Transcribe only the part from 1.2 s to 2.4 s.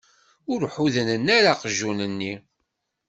ara aqjun-nni?